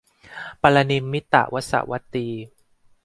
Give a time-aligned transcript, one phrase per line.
[0.61, 2.29] ปรนิมมิตวสวัตดี